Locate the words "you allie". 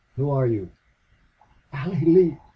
0.47-2.05